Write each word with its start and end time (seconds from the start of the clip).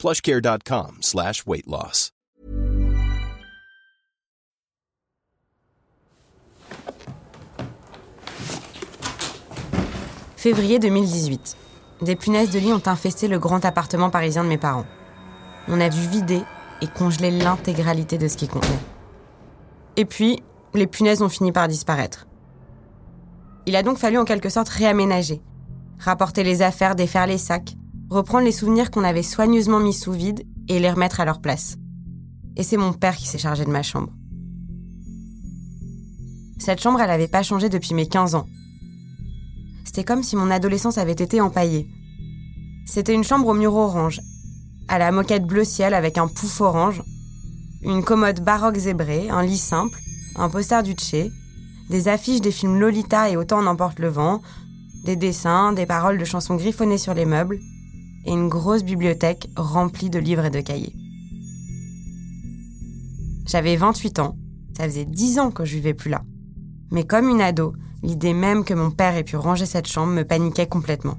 plushcare.com 0.00 0.96
slash 1.02 1.44
weight 1.46 1.66
loss. 1.66 2.10
Février 10.36 10.78
2018. 10.78 11.54
Des 12.00 12.16
punaises 12.16 12.50
de 12.50 12.58
lit 12.58 12.72
ont 12.72 12.80
infesté 12.86 13.28
le 13.28 13.38
grand 13.38 13.62
appartement 13.66 14.08
parisien 14.08 14.42
de 14.42 14.48
mes 14.48 14.56
parents. 14.56 14.86
On 15.68 15.78
a 15.82 15.90
dû 15.90 16.00
vider 16.08 16.40
et 16.80 16.86
congeler 16.86 17.30
l'intégralité 17.30 18.16
de 18.16 18.26
ce 18.26 18.38
qui 18.38 18.48
contenait. 18.48 18.78
Et 19.98 20.06
puis, 20.06 20.42
les 20.72 20.86
punaises 20.86 21.20
ont 21.20 21.28
fini 21.28 21.52
par 21.52 21.68
disparaître. 21.68 22.26
Il 23.66 23.76
a 23.76 23.82
donc 23.82 23.98
fallu 23.98 24.16
en 24.16 24.24
quelque 24.24 24.48
sorte 24.48 24.70
réaménager, 24.70 25.42
rapporter 25.98 26.42
les 26.42 26.62
affaires, 26.62 26.94
défaire 26.94 27.26
les 27.26 27.36
sacs, 27.36 27.74
reprendre 28.10 28.44
les 28.44 28.52
souvenirs 28.52 28.90
qu'on 28.90 29.04
avait 29.04 29.22
soigneusement 29.22 29.80
mis 29.80 29.94
sous 29.94 30.12
vide 30.12 30.44
et 30.68 30.80
les 30.80 30.90
remettre 30.90 31.20
à 31.20 31.24
leur 31.24 31.40
place. 31.40 31.76
Et 32.56 32.64
c'est 32.64 32.76
mon 32.76 32.92
père 32.92 33.16
qui 33.16 33.26
s'est 33.26 33.38
chargé 33.38 33.64
de 33.64 33.70
ma 33.70 33.82
chambre. 33.82 34.12
Cette 36.58 36.80
chambre, 36.80 37.00
elle 37.00 37.08
n'avait 37.08 37.28
pas 37.28 37.42
changé 37.42 37.68
depuis 37.68 37.94
mes 37.94 38.06
15 38.06 38.34
ans. 38.34 38.46
C'était 39.84 40.04
comme 40.04 40.22
si 40.22 40.36
mon 40.36 40.50
adolescence 40.50 40.98
avait 40.98 41.12
été 41.12 41.40
empaillée. 41.40 41.88
C'était 42.84 43.14
une 43.14 43.24
chambre 43.24 43.48
au 43.48 43.54
mur 43.54 43.74
orange, 43.74 44.20
à 44.88 44.98
la 44.98 45.12
moquette 45.12 45.46
bleu 45.46 45.64
ciel 45.64 45.94
avec 45.94 46.18
un 46.18 46.26
pouf 46.26 46.60
orange, 46.60 47.02
une 47.82 48.02
commode 48.02 48.40
baroque 48.44 48.76
zébrée, 48.76 49.30
un 49.30 49.42
lit 49.42 49.56
simple, 49.56 49.98
un 50.36 50.48
poster 50.50 50.82
du 50.82 50.92
Tché, 50.92 51.30
des 51.88 52.08
affiches 52.08 52.40
des 52.40 52.50
films 52.52 52.78
Lolita 52.78 53.30
et 53.30 53.36
Autant 53.36 53.62
n'emporte 53.62 54.00
le 54.00 54.08
vent, 54.08 54.42
des 55.04 55.16
dessins, 55.16 55.72
des 55.72 55.86
paroles 55.86 56.18
de 56.18 56.24
chansons 56.24 56.56
griffonnées 56.56 56.98
sur 56.98 57.14
les 57.14 57.24
meubles, 57.24 57.58
et 58.24 58.32
une 58.32 58.48
grosse 58.48 58.84
bibliothèque 58.84 59.48
remplie 59.56 60.10
de 60.10 60.18
livres 60.18 60.44
et 60.44 60.50
de 60.50 60.60
cahiers. 60.60 60.94
J'avais 63.46 63.76
28 63.76 64.18
ans, 64.20 64.36
ça 64.76 64.84
faisait 64.84 65.04
10 65.04 65.38
ans 65.38 65.50
que 65.50 65.64
je 65.64 65.74
vivais 65.74 65.94
plus 65.94 66.10
là. 66.10 66.22
Mais 66.90 67.04
comme 67.04 67.28
une 67.28 67.40
ado, 67.40 67.74
l'idée 68.02 68.34
même 68.34 68.64
que 68.64 68.74
mon 68.74 68.90
père 68.90 69.16
ait 69.16 69.24
pu 69.24 69.36
ranger 69.36 69.66
cette 69.66 69.88
chambre 69.88 70.12
me 70.12 70.24
paniquait 70.24 70.66
complètement. 70.66 71.18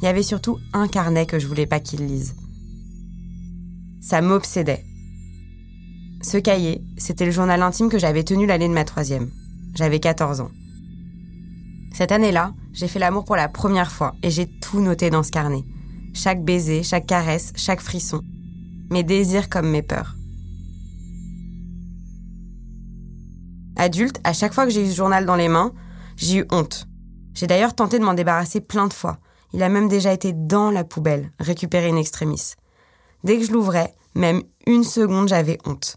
Il 0.00 0.04
y 0.04 0.08
avait 0.08 0.22
surtout 0.22 0.58
un 0.72 0.88
carnet 0.88 1.26
que 1.26 1.38
je 1.38 1.46
voulais 1.46 1.66
pas 1.66 1.80
qu'il 1.80 2.06
lise. 2.06 2.34
Ça 4.00 4.20
m'obsédait. 4.20 4.84
Ce 6.20 6.36
cahier, 6.36 6.82
c'était 6.98 7.26
le 7.26 7.30
journal 7.30 7.62
intime 7.62 7.88
que 7.88 7.98
j'avais 7.98 8.24
tenu 8.24 8.46
l'année 8.46 8.68
de 8.68 8.74
ma 8.74 8.84
troisième. 8.84 9.30
J'avais 9.74 10.00
14 10.00 10.40
ans. 10.40 10.50
Cette 11.92 12.12
année-là, 12.12 12.54
j'ai 12.74 12.88
fait 12.88 12.98
l'amour 12.98 13.24
pour 13.24 13.36
la 13.36 13.48
première 13.48 13.90
fois 13.90 14.14
et 14.22 14.30
j'ai 14.30 14.46
tout 14.46 14.80
noté 14.80 15.08
dans 15.08 15.22
ce 15.22 15.30
carnet. 15.30 15.64
Chaque 16.12 16.44
baiser, 16.44 16.82
chaque 16.82 17.06
caresse, 17.06 17.52
chaque 17.56 17.80
frisson. 17.80 18.20
Mes 18.90 19.04
désirs 19.04 19.48
comme 19.48 19.70
mes 19.70 19.82
peurs. 19.82 20.16
Adulte, 23.76 24.20
à 24.24 24.32
chaque 24.32 24.52
fois 24.52 24.64
que 24.64 24.70
j'ai 24.70 24.84
eu 24.84 24.90
ce 24.90 24.96
journal 24.96 25.24
dans 25.24 25.36
les 25.36 25.48
mains, 25.48 25.72
j'ai 26.16 26.38
eu 26.38 26.46
honte. 26.50 26.86
J'ai 27.34 27.46
d'ailleurs 27.46 27.74
tenté 27.74 27.98
de 27.98 28.04
m'en 28.04 28.14
débarrasser 28.14 28.60
plein 28.60 28.86
de 28.86 28.92
fois. 28.92 29.18
Il 29.52 29.62
a 29.62 29.68
même 29.68 29.88
déjà 29.88 30.12
été 30.12 30.32
dans 30.32 30.70
la 30.70 30.84
poubelle, 30.84 31.32
récupéré 31.38 31.88
une 31.88 31.98
extremis. 31.98 32.54
Dès 33.22 33.38
que 33.38 33.44
je 33.44 33.52
l'ouvrais, 33.52 33.94
même 34.14 34.42
une 34.66 34.84
seconde, 34.84 35.28
j'avais 35.28 35.58
honte. 35.64 35.96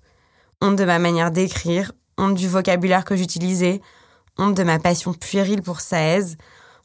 Honte 0.62 0.76
de 0.76 0.86
ma 0.86 1.00
manière 1.00 1.32
d'écrire, 1.32 1.92
honte 2.18 2.36
du 2.36 2.48
vocabulaire 2.48 3.06
que 3.06 3.16
j'utilisais, 3.16 3.82
honte 4.38 4.56
de 4.56 4.64
ma 4.64 4.80
passion 4.80 5.14
puérile 5.14 5.62
pour 5.62 5.82
Saez, 5.82 6.36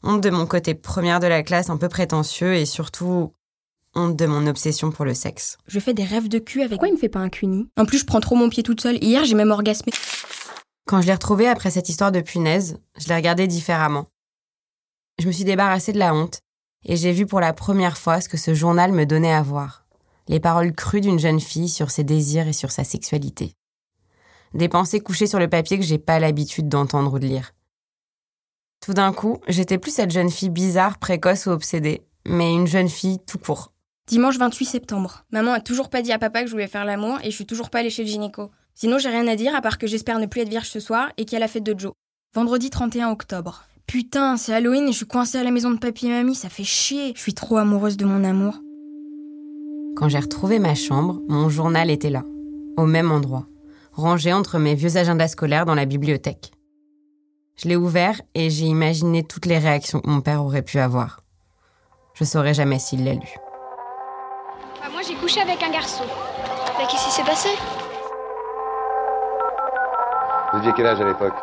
honte 0.03 0.21
de 0.21 0.29
mon 0.29 0.45
côté 0.45 0.75
première 0.75 1.19
de 1.19 1.27
la 1.27 1.43
classe 1.43 1.69
un 1.69 1.77
peu 1.77 1.89
prétentieux 1.89 2.55
et 2.55 2.65
surtout 2.65 3.33
honte 3.95 4.15
de 4.15 4.25
mon 4.25 4.47
obsession 4.47 4.91
pour 4.91 5.05
le 5.05 5.13
sexe. 5.13 5.57
Je 5.67 5.79
fais 5.79 5.93
des 5.93 6.03
rêves 6.03 6.27
de 6.27 6.39
cul 6.39 6.61
avec. 6.61 6.71
Pourquoi 6.71 6.89
il 6.89 6.93
me 6.93 6.99
fait 6.99 7.09
pas 7.09 7.19
un 7.19 7.29
cuni 7.29 7.69
En 7.77 7.85
plus, 7.85 7.99
je 7.99 8.05
prends 8.05 8.19
trop 8.19 8.35
mon 8.35 8.49
pied 8.49 8.63
toute 8.63 8.81
seule. 8.81 9.03
Hier, 9.03 9.23
j'ai 9.25 9.35
même 9.35 9.51
orgasmé. 9.51 9.91
Quand 10.85 11.01
je 11.01 11.07
l'ai 11.07 11.13
retrouvé 11.13 11.47
après 11.47 11.71
cette 11.71 11.89
histoire 11.89 12.11
de 12.11 12.21
punaise, 12.21 12.77
je 12.97 13.07
l'ai 13.07 13.15
regardé 13.15 13.47
différemment. 13.47 14.07
Je 15.19 15.27
me 15.27 15.31
suis 15.31 15.45
débarrassée 15.45 15.93
de 15.93 15.99
la 15.99 16.13
honte 16.13 16.41
et 16.85 16.97
j'ai 16.97 17.13
vu 17.13 17.25
pour 17.25 17.39
la 17.39 17.53
première 17.53 17.97
fois 17.97 18.19
ce 18.19 18.27
que 18.27 18.37
ce 18.37 18.53
journal 18.53 18.91
me 18.91 19.05
donnait 19.05 19.33
à 19.33 19.41
voir. 19.41 19.85
Les 20.27 20.39
paroles 20.39 20.73
crues 20.73 21.01
d'une 21.01 21.19
jeune 21.19 21.39
fille 21.39 21.69
sur 21.69 21.91
ses 21.91 22.03
désirs 22.03 22.47
et 22.47 22.53
sur 22.53 22.71
sa 22.71 22.83
sexualité. 22.83 23.53
Des 24.53 24.69
pensées 24.69 24.99
couchées 24.99 25.27
sur 25.27 25.39
le 25.39 25.49
papier 25.49 25.77
que 25.77 25.85
j'ai 25.85 25.97
pas 25.97 26.19
l'habitude 26.19 26.67
d'entendre 26.67 27.13
ou 27.13 27.19
de 27.19 27.27
lire. 27.27 27.53
Tout 28.83 28.93
d'un 28.93 29.13
coup, 29.13 29.39
j'étais 29.47 29.77
plus 29.77 29.91
cette 29.91 30.11
jeune 30.11 30.29
fille 30.29 30.49
bizarre, 30.49 30.97
précoce 30.97 31.45
ou 31.45 31.51
obsédée, 31.51 32.01
mais 32.25 32.53
une 32.53 32.67
jeune 32.67 32.89
fille 32.89 33.17
tout 33.25 33.37
court. 33.37 33.71
Dimanche 34.09 34.37
28 34.37 34.65
septembre. 34.65 35.23
Maman 35.31 35.53
a 35.53 35.61
toujours 35.61 35.89
pas 35.89 36.01
dit 36.01 36.11
à 36.11 36.19
papa 36.19 36.41
que 36.41 36.47
je 36.47 36.51
voulais 36.51 36.67
faire 36.67 36.83
l'amour 36.83 37.17
et 37.23 37.31
je 37.31 37.35
suis 37.35 37.45
toujours 37.45 37.69
pas 37.69 37.79
allée 37.79 37.89
chez 37.89 38.03
le 38.03 38.09
gynéco. 38.09 38.51
Sinon, 38.75 38.97
j'ai 38.97 39.07
rien 39.07 39.25
à 39.29 39.37
dire 39.37 39.55
à 39.55 39.61
part 39.61 39.77
que 39.77 39.87
j'espère 39.87 40.19
ne 40.19 40.25
plus 40.25 40.41
être 40.41 40.49
vierge 40.49 40.67
ce 40.67 40.81
soir 40.81 41.13
et 41.15 41.23
qu'il 41.23 41.31
y 41.31 41.35
a 41.37 41.39
la 41.39 41.47
fête 41.47 41.63
de 41.63 41.79
Joe. 41.79 41.93
Vendredi 42.35 42.69
31 42.69 43.09
octobre. 43.11 43.63
Putain, 43.87 44.35
c'est 44.35 44.53
Halloween 44.53 44.83
et 44.83 44.91
je 44.91 44.97
suis 44.97 45.07
coincée 45.07 45.37
à 45.37 45.45
la 45.45 45.51
maison 45.51 45.71
de 45.71 45.77
papy 45.77 46.07
et 46.07 46.09
mamie, 46.09 46.35
ça 46.35 46.49
fait 46.49 46.65
chier. 46.65 47.13
Je 47.15 47.21
suis 47.21 47.33
trop 47.33 47.55
amoureuse 47.55 47.95
de 47.95 48.03
mon 48.03 48.25
amour. 48.25 48.59
Quand 49.95 50.09
j'ai 50.09 50.19
retrouvé 50.19 50.59
ma 50.59 50.75
chambre, 50.75 51.21
mon 51.29 51.47
journal 51.47 51.89
était 51.89 52.09
là, 52.09 52.25
au 52.75 52.85
même 52.85 53.13
endroit, 53.13 53.47
rangé 53.93 54.33
entre 54.33 54.59
mes 54.59 54.75
vieux 54.75 54.97
agendas 54.97 55.29
scolaires 55.29 55.65
dans 55.65 55.75
la 55.75 55.85
bibliothèque. 55.85 56.52
Je 57.55 57.67
l'ai 57.69 57.75
ouvert 57.75 58.19
et 58.35 58.49
j'ai 58.49 58.65
imaginé 58.65 59.23
toutes 59.23 59.45
les 59.45 59.57
réactions 59.59 59.99
que 59.99 60.09
mon 60.09 60.21
père 60.21 60.43
aurait 60.43 60.61
pu 60.63 60.79
avoir. 60.79 61.21
Je 62.15 62.23
saurais 62.23 62.53
jamais 62.53 62.79
s'il 62.79 63.03
l'a 63.05 63.13
lu. 63.13 63.27
Bah, 64.81 64.87
moi 64.91 65.01
j'ai 65.07 65.15
couché 65.15 65.41
avec 65.41 65.61
un 65.63 65.71
garçon. 65.71 66.03
Bah, 66.77 66.85
qu'est-ce 66.89 67.05
qui 67.05 67.11
s'est 67.11 67.23
passé? 67.23 67.49
Vous 70.51 70.59
aviez 70.59 70.71
quel 70.75 70.85
âge 70.87 71.01
à 71.01 71.05
l'époque? 71.05 71.33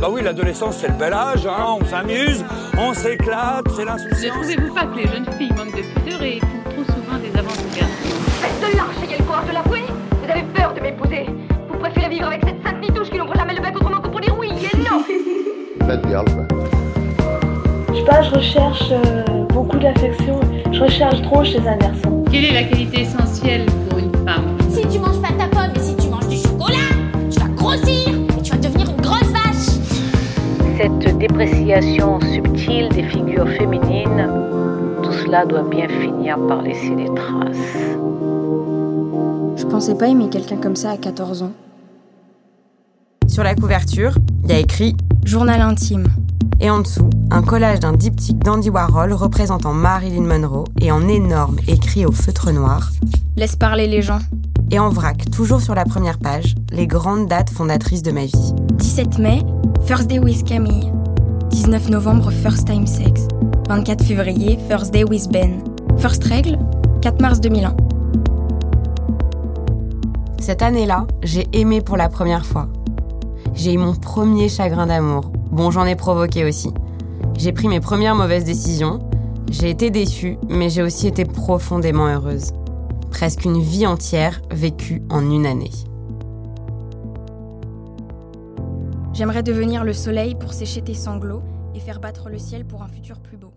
Bah 0.00 0.08
oui, 0.10 0.22
l'adolescence 0.22 0.76
c'est 0.78 0.88
le 0.88 0.94
bel 0.94 1.12
âge, 1.12 1.44
hein, 1.44 1.76
on 1.80 1.84
s'amuse, 1.84 2.44
on 2.78 2.94
s'éclate, 2.94 3.64
c'est 3.74 3.80
Ne 3.80 3.86
l'insouciance. 3.86 4.32
trouvez-vous 4.36 4.72
pas 4.72 4.86
que 4.86 4.94
les 4.94 5.08
jeunes 5.08 5.26
filles 5.36 5.52
manquent 5.56 5.74
de 5.76 5.82
pudeur 5.82 6.22
et 6.22 6.38
font 6.38 6.70
trop 6.70 6.84
souvent 6.94 7.18
des 7.18 7.36
aventures 7.36 7.88
Faites 8.40 8.60
de 8.60 8.76
lâche, 8.76 9.08
ayez 9.08 9.18
le 9.18 9.24
courage 9.24 9.48
de 9.48 9.52
l'avouer 9.54 9.82
Vous 10.22 10.30
avez 10.30 10.42
peur 10.54 10.72
de 10.72 10.80
m'épouser 10.80 11.26
Vous 11.78 11.84
préférez 11.84 12.08
vivre 12.08 12.26
avec 12.26 12.40
cette 12.44 12.60
sainte 12.64 12.80
nitouche 12.80 13.08
qui 13.08 13.18
n'ouvre 13.18 13.36
jamais 13.36 13.54
le 13.54 13.62
bec 13.62 13.76
autrement 13.76 14.00
que 14.00 14.08
pour 14.08 14.20
dire 14.20 14.34
oui 14.36 14.48
et 14.50 14.76
non 14.78 15.00
Bad 15.86 16.04
girl, 16.08 16.24
quoi. 16.24 16.44
Je 17.90 17.98
sais 17.98 18.04
pas, 18.04 18.20
je 18.22 18.30
recherche 18.34 18.88
euh, 18.90 19.44
beaucoup 19.50 19.78
d'affection. 19.78 20.40
Je 20.72 20.80
recherche 20.82 21.22
trop 21.22 21.44
chez 21.44 21.60
un 21.60 21.76
garçon. 21.76 22.24
Quelle 22.32 22.46
est 22.46 22.52
la 22.52 22.64
qualité 22.64 23.02
essentielle 23.02 23.66
pour 23.88 24.00
une 24.00 24.12
femme? 24.26 24.58
Si 24.70 24.80
tu 24.88 24.98
manges 24.98 25.22
pas 25.22 25.28
ta 25.38 25.46
pomme 25.46 25.70
et 25.76 25.78
si 25.78 25.94
tu 25.94 26.08
manges 26.08 26.26
du 26.26 26.36
chocolat, 26.36 26.90
tu 27.30 27.38
vas 27.38 27.48
grossir 27.50 28.08
et 28.08 28.42
tu 28.42 28.50
vas 28.50 28.58
devenir 28.58 28.90
une 28.90 29.00
grosse 29.00 29.30
vache. 29.30 29.78
Cette 30.78 31.18
dépréciation 31.18 32.18
subtile 32.22 32.88
des 32.88 33.04
figures 33.04 33.48
féminines, 33.50 34.28
tout 35.04 35.12
cela 35.12 35.46
doit 35.46 35.62
bien 35.62 35.86
finir 35.86 36.38
par 36.48 36.60
laisser 36.60 36.90
des 36.96 37.06
traces. 37.14 37.96
Je 39.56 39.64
pensais 39.64 39.94
pas 39.96 40.08
aimer 40.08 40.28
quelqu'un 40.28 40.56
comme 40.56 40.74
ça 40.74 40.90
à 40.90 40.96
14 40.96 41.44
ans. 41.44 41.52
Sur 43.38 43.44
la 43.44 43.54
couverture, 43.54 44.14
il 44.42 44.50
y 44.50 44.52
a 44.52 44.58
écrit 44.58 44.96
Journal 45.22 45.60
intime. 45.60 46.08
et 46.60 46.70
en 46.70 46.80
dessous, 46.80 47.08
un 47.30 47.40
collage 47.40 47.78
d'un 47.78 47.92
diptyque 47.92 48.40
d'Andy 48.40 48.68
Warhol 48.68 49.12
représentant 49.12 49.72
Marilyn 49.72 50.22
Monroe 50.22 50.64
et 50.80 50.90
en 50.90 51.06
énorme 51.06 51.58
écrit 51.68 52.04
au 52.04 52.10
feutre 52.10 52.50
noir. 52.50 52.90
Laisse 53.36 53.54
parler 53.54 53.86
les 53.86 54.02
gens. 54.02 54.18
Et 54.72 54.80
en 54.80 54.88
vrac, 54.88 55.30
toujours 55.30 55.60
sur 55.60 55.76
la 55.76 55.84
première 55.84 56.18
page, 56.18 56.56
les 56.72 56.88
grandes 56.88 57.28
dates 57.28 57.50
fondatrices 57.50 58.02
de 58.02 58.10
ma 58.10 58.24
vie. 58.24 58.54
17 58.72 59.20
mai, 59.20 59.42
First 59.86 60.08
Day 60.08 60.18
with 60.18 60.42
Camille. 60.42 60.92
19 61.50 61.90
novembre, 61.90 62.32
First 62.32 62.66
Time 62.66 62.88
Sex. 62.88 63.28
24 63.68 64.02
février, 64.02 64.58
First 64.68 64.92
Day 64.92 65.04
with 65.04 65.30
Ben. 65.30 65.62
First 65.98 66.24
Règle, 66.24 66.58
4 67.02 67.22
mars 67.22 67.40
2001. 67.40 67.76
Cette 70.40 70.62
année-là, 70.62 71.06
j'ai 71.22 71.46
aimé 71.52 71.80
pour 71.80 71.96
la 71.96 72.08
première 72.08 72.44
fois. 72.44 72.68
J'ai 73.58 73.72
eu 73.72 73.78
mon 73.78 73.92
premier 73.92 74.48
chagrin 74.48 74.86
d'amour. 74.86 75.32
Bon, 75.50 75.72
j'en 75.72 75.84
ai 75.84 75.96
provoqué 75.96 76.44
aussi. 76.44 76.70
J'ai 77.36 77.52
pris 77.52 77.66
mes 77.66 77.80
premières 77.80 78.14
mauvaises 78.14 78.44
décisions. 78.44 79.00
J'ai 79.50 79.68
été 79.68 79.90
déçue, 79.90 80.38
mais 80.48 80.70
j'ai 80.70 80.80
aussi 80.80 81.08
été 81.08 81.24
profondément 81.24 82.06
heureuse. 82.06 82.52
Presque 83.10 83.44
une 83.44 83.60
vie 83.60 83.84
entière 83.84 84.40
vécue 84.52 85.02
en 85.10 85.28
une 85.28 85.44
année. 85.44 85.72
J'aimerais 89.12 89.42
devenir 89.42 89.82
le 89.82 89.92
soleil 89.92 90.36
pour 90.36 90.52
sécher 90.52 90.82
tes 90.82 90.94
sanglots 90.94 91.42
et 91.74 91.80
faire 91.80 91.98
battre 91.98 92.28
le 92.28 92.38
ciel 92.38 92.64
pour 92.64 92.82
un 92.84 92.88
futur 92.88 93.18
plus 93.18 93.36
beau. 93.36 93.52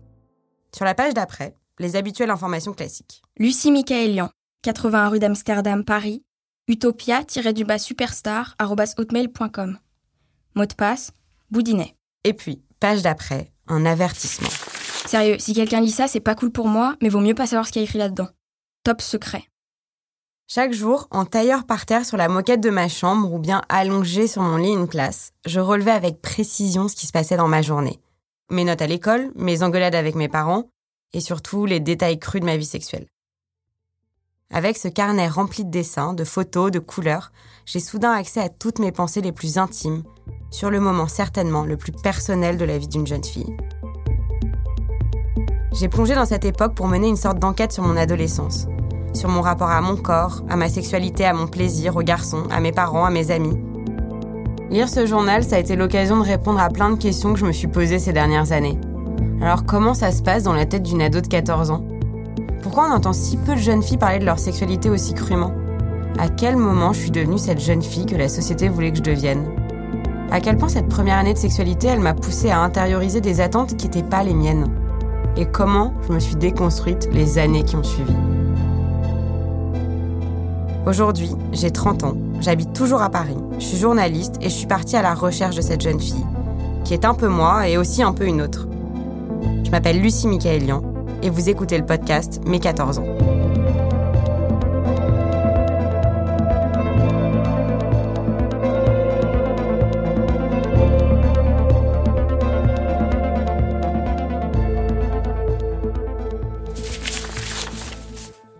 Sur 0.74 0.84
la 0.84 0.96
page 0.96 1.14
d'après, 1.14 1.54
les 1.78 1.94
habituelles 1.94 2.30
informations 2.30 2.72
classiques. 2.72 3.22
Lucie 3.38 3.70
Michaelian, 3.70 4.30
80 4.62 5.08
rue 5.10 5.18
d'Amsterdam, 5.20 5.84
Paris, 5.84 6.24
utopia-du-bas 6.66 7.78
superstar 7.78 8.56
hotmail.com. 8.98 9.78
Mot 10.54 10.66
de 10.66 10.74
passe, 10.74 11.12
Boudinet. 11.50 11.96
Et 12.24 12.34
puis, 12.34 12.62
page 12.78 13.02
d'après, 13.02 13.52
un 13.68 13.86
avertissement. 13.86 14.50
Sérieux, 15.06 15.36
si 15.38 15.54
quelqu'un 15.54 15.80
lit 15.80 15.90
ça, 15.90 16.08
c'est 16.08 16.20
pas 16.20 16.34
cool 16.34 16.52
pour 16.52 16.68
moi, 16.68 16.96
mais 17.00 17.08
vaut 17.08 17.20
mieux 17.20 17.34
pas 17.34 17.46
savoir 17.46 17.66
ce 17.66 17.72
qu'il 17.72 17.80
y 17.80 17.84
a 17.84 17.88
écrit 17.88 17.98
là-dedans. 17.98 18.28
Top 18.84 19.00
secret. 19.00 19.44
Chaque 20.46 20.72
jour, 20.72 21.08
en 21.10 21.24
tailleur 21.24 21.64
par 21.64 21.86
terre 21.86 22.04
sur 22.04 22.18
la 22.18 22.28
moquette 22.28 22.60
de 22.60 22.68
ma 22.68 22.88
chambre 22.88 23.32
ou 23.32 23.38
bien 23.38 23.62
allongé 23.70 24.26
sur 24.26 24.42
mon 24.42 24.58
lit 24.58 24.72
une 24.72 24.88
place, 24.88 25.32
je 25.46 25.60
relevais 25.60 25.92
avec 25.92 26.20
précision 26.20 26.88
ce 26.88 26.96
qui 26.96 27.06
se 27.06 27.12
passait 27.12 27.38
dans 27.38 27.48
ma 27.48 27.62
journée. 27.62 28.00
Mes 28.50 28.64
notes 28.64 28.82
à 28.82 28.86
l'école, 28.86 29.32
mes 29.34 29.62
engueulades 29.62 29.94
avec 29.94 30.14
mes 30.14 30.28
parents 30.28 30.68
et 31.14 31.20
surtout 31.20 31.64
les 31.64 31.80
détails 31.80 32.18
crus 32.18 32.42
de 32.42 32.46
ma 32.46 32.58
vie 32.58 32.66
sexuelle. 32.66 33.06
Avec 34.54 34.76
ce 34.76 34.88
carnet 34.88 35.28
rempli 35.28 35.64
de 35.64 35.70
dessins, 35.70 36.12
de 36.12 36.24
photos, 36.24 36.70
de 36.70 36.78
couleurs, 36.78 37.32
j'ai 37.64 37.80
soudain 37.80 38.12
accès 38.12 38.40
à 38.40 38.50
toutes 38.50 38.80
mes 38.80 38.92
pensées 38.92 39.22
les 39.22 39.32
plus 39.32 39.56
intimes, 39.56 40.02
sur 40.50 40.68
le 40.68 40.78
moment 40.78 41.08
certainement 41.08 41.64
le 41.64 41.78
plus 41.78 41.92
personnel 41.92 42.58
de 42.58 42.66
la 42.66 42.76
vie 42.76 42.88
d'une 42.88 43.06
jeune 43.06 43.24
fille. 43.24 43.56
J'ai 45.72 45.88
plongé 45.88 46.14
dans 46.14 46.26
cette 46.26 46.44
époque 46.44 46.74
pour 46.74 46.86
mener 46.86 47.08
une 47.08 47.16
sorte 47.16 47.38
d'enquête 47.38 47.72
sur 47.72 47.82
mon 47.82 47.96
adolescence, 47.96 48.66
sur 49.14 49.30
mon 49.30 49.40
rapport 49.40 49.70
à 49.70 49.80
mon 49.80 49.96
corps, 49.96 50.42
à 50.50 50.56
ma 50.56 50.68
sexualité, 50.68 51.24
à 51.24 51.32
mon 51.32 51.46
plaisir, 51.46 51.96
aux 51.96 52.02
garçons, 52.02 52.44
à 52.50 52.60
mes 52.60 52.72
parents, 52.72 53.06
à 53.06 53.10
mes 53.10 53.30
amis. 53.30 53.58
Lire 54.68 54.90
ce 54.90 55.06
journal, 55.06 55.44
ça 55.44 55.56
a 55.56 55.60
été 55.60 55.76
l'occasion 55.76 56.18
de 56.18 56.26
répondre 56.26 56.60
à 56.60 56.68
plein 56.68 56.90
de 56.90 56.98
questions 56.98 57.32
que 57.32 57.38
je 57.38 57.46
me 57.46 57.52
suis 57.52 57.68
posées 57.68 57.98
ces 57.98 58.12
dernières 58.12 58.52
années. 58.52 58.78
Alors 59.40 59.64
comment 59.64 59.94
ça 59.94 60.12
se 60.12 60.22
passe 60.22 60.42
dans 60.42 60.52
la 60.52 60.66
tête 60.66 60.82
d'une 60.82 61.00
ado 61.00 61.22
de 61.22 61.26
14 61.26 61.70
ans? 61.70 61.86
Pourquoi 62.62 62.86
on 62.88 62.94
entend 62.94 63.12
si 63.12 63.36
peu 63.36 63.54
de 63.54 63.60
jeunes 63.60 63.82
filles 63.82 63.98
parler 63.98 64.20
de 64.20 64.24
leur 64.24 64.38
sexualité 64.38 64.88
aussi 64.88 65.14
crûment? 65.14 65.52
À 66.16 66.28
quel 66.28 66.56
moment 66.56 66.92
je 66.92 67.00
suis 67.00 67.10
devenue 67.10 67.36
cette 67.36 67.58
jeune 67.58 67.82
fille 67.82 68.06
que 68.06 68.14
la 68.14 68.28
société 68.28 68.68
voulait 68.68 68.92
que 68.92 68.98
je 68.98 69.02
devienne? 69.02 69.44
À 70.30 70.40
quel 70.40 70.56
point 70.56 70.68
cette 70.68 70.88
première 70.88 71.18
année 71.18 71.34
de 71.34 71.38
sexualité, 71.38 71.88
elle 71.88 71.98
m'a 71.98 72.14
poussée 72.14 72.50
à 72.50 72.60
intérioriser 72.60 73.20
des 73.20 73.40
attentes 73.40 73.76
qui 73.76 73.86
n'étaient 73.86 74.04
pas 74.04 74.22
les 74.22 74.32
miennes? 74.32 74.68
Et 75.36 75.44
comment 75.44 75.92
je 76.06 76.12
me 76.12 76.20
suis 76.20 76.36
déconstruite 76.36 77.08
les 77.12 77.36
années 77.38 77.64
qui 77.64 77.74
ont 77.74 77.82
suivi? 77.82 78.14
Aujourd'hui, 80.86 81.32
j'ai 81.52 81.72
30 81.72 82.04
ans, 82.04 82.14
j'habite 82.40 82.72
toujours 82.72 83.02
à 83.02 83.10
Paris, 83.10 83.36
je 83.58 83.64
suis 83.64 83.76
journaliste 83.76 84.36
et 84.40 84.44
je 84.44 84.54
suis 84.54 84.66
partie 84.66 84.96
à 84.96 85.02
la 85.02 85.14
recherche 85.14 85.56
de 85.56 85.62
cette 85.62 85.80
jeune 85.80 86.00
fille, 86.00 86.26
qui 86.84 86.94
est 86.94 87.04
un 87.04 87.14
peu 87.14 87.28
moi 87.28 87.68
et 87.68 87.76
aussi 87.76 88.04
un 88.04 88.12
peu 88.12 88.26
une 88.26 88.40
autre. 88.40 88.68
Je 89.64 89.70
m'appelle 89.70 90.00
Lucie 90.00 90.28
Michaelian 90.28 90.91
et 91.22 91.30
vous 91.30 91.48
écoutez 91.48 91.78
le 91.78 91.86
podcast 91.86 92.40
Mes 92.44 92.60
14 92.60 92.98
ans. 92.98 93.16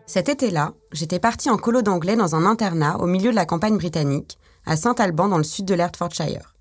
Cet 0.06 0.29
été-là, 0.29 0.75
j'étais 0.93 1.19
partie 1.19 1.49
en 1.49 1.56
colo 1.56 1.81
d'anglais 1.81 2.17
dans 2.17 2.37
un 2.37 2.44
internat 2.44 2.99
au 3.00 3.06
milieu 3.06 3.31
de 3.31 3.35
la 3.35 3.47
campagne 3.47 3.79
britannique, 3.79 4.38
à 4.67 4.76
Saint-Alban 4.76 5.29
dans 5.29 5.38
le 5.38 5.43
sud 5.43 5.64
de 5.64 5.75
l'Hertfordshire. 5.75 6.51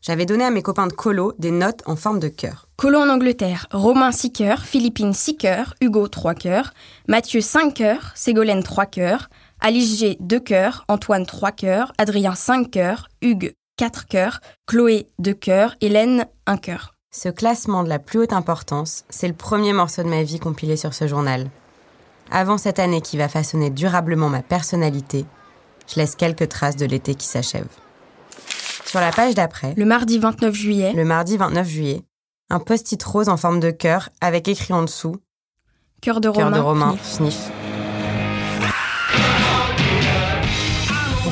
J'avais 0.00 0.26
donné 0.26 0.44
à 0.44 0.50
mes 0.50 0.62
copains 0.62 0.86
de 0.86 0.92
colo 0.92 1.32
des 1.38 1.50
notes 1.50 1.82
en 1.86 1.96
forme 1.96 2.20
de 2.20 2.28
cœur. 2.28 2.68
Colo 2.76 3.00
en 3.00 3.08
Angleterre, 3.08 3.66
Romain 3.72 4.12
6 4.12 4.32
cœurs, 4.32 4.62
Philippine 4.62 5.12
6 5.12 5.36
cœurs, 5.36 5.74
Hugo 5.80 6.06
3 6.06 6.34
cœurs, 6.34 6.72
Mathieu 7.08 7.40
5 7.40 7.74
cœurs, 7.74 8.12
Ségolène 8.14 8.62
3 8.62 8.86
cœurs, 8.86 9.28
Alice 9.60 9.98
G 9.98 10.16
2 10.20 10.40
cœurs, 10.40 10.84
Antoine 10.88 11.26
3 11.26 11.50
cœurs, 11.52 11.92
Adrien 11.98 12.34
5 12.34 12.70
cœurs, 12.70 13.08
Hugues 13.22 13.52
4 13.76 14.06
cœurs, 14.06 14.40
Chloé 14.66 15.08
2 15.18 15.34
cœurs, 15.34 15.74
Hélène 15.80 16.26
1 16.46 16.56
cœur. 16.58 16.94
Ce 17.10 17.28
classement 17.28 17.82
de 17.82 17.88
la 17.88 17.98
plus 17.98 18.20
haute 18.20 18.32
importance, 18.32 19.04
c'est 19.08 19.28
le 19.28 19.34
premier 19.34 19.72
morceau 19.72 20.02
de 20.04 20.08
ma 20.08 20.22
vie 20.22 20.38
compilé 20.38 20.76
sur 20.76 20.94
ce 20.94 21.08
journal. 21.08 21.50
Avant 22.30 22.58
cette 22.58 22.78
année 22.78 23.00
qui 23.00 23.16
va 23.16 23.28
façonner 23.28 23.70
durablement 23.70 24.28
ma 24.28 24.42
personnalité, 24.42 25.24
je 25.88 25.96
laisse 25.96 26.14
quelques 26.14 26.48
traces 26.48 26.76
de 26.76 26.86
l'été 26.86 27.14
qui 27.14 27.26
s'achève. 27.26 27.68
Sur 28.84 29.00
la 29.00 29.12
page 29.12 29.34
d'après, 29.34 29.74
Le 29.76 29.84
mardi 29.84 30.18
29 30.18 30.54
juillet, 30.54 30.92
le 30.94 31.04
mardi 31.04 31.36
29 31.36 31.68
juillet, 31.68 32.02
un 32.50 32.58
post-it 32.58 33.02
rose 33.02 33.28
en 33.28 33.36
forme 33.36 33.60
de 33.60 33.70
cœur 33.70 34.08
avec 34.20 34.48
écrit 34.48 34.72
en 34.72 34.82
dessous 34.82 35.16
cœur 36.00 36.20
de 36.20 36.30
Cœur 36.30 36.44
Romain. 36.46 36.56
de 36.56 36.62
Romain, 36.62 36.96
Sniff. 37.02 37.34
sniff. 37.34 37.50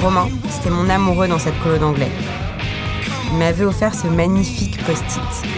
Romain, 0.02 0.28
c'était 0.50 0.70
mon 0.70 0.88
amoureux 0.90 1.28
dans 1.28 1.38
cette 1.38 1.58
colo 1.62 1.78
d'anglais. 1.78 2.10
Il 3.32 3.38
m'avait 3.38 3.64
offert 3.64 3.94
ce 3.94 4.06
magnifique 4.06 4.82
post-it. 4.84 5.48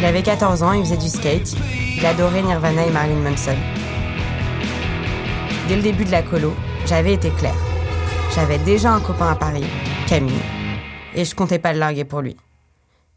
Il 0.00 0.04
avait 0.06 0.22
14 0.22 0.62
ans, 0.62 0.72
il 0.72 0.82
faisait 0.84 0.96
du 0.96 1.08
skate, 1.08 1.54
il 1.96 2.04
adorait 2.04 2.42
Nirvana 2.42 2.86
et 2.86 2.90
Marilyn 2.90 3.20
Manson. 3.30 3.56
Dès 5.68 5.76
le 5.76 5.82
début 5.82 6.04
de 6.04 6.10
la 6.10 6.22
colo, 6.22 6.52
j'avais 6.86 7.12
été 7.14 7.30
claire. 7.30 7.54
J'avais 8.34 8.58
déjà 8.58 8.92
un 8.92 9.00
copain 9.00 9.30
à 9.30 9.34
Paris, 9.34 9.64
Camille, 10.08 10.32
et 11.14 11.24
je 11.24 11.34
comptais 11.34 11.58
pas 11.58 11.72
le 11.72 11.78
larguer 11.78 12.04
pour 12.04 12.20
lui. 12.20 12.36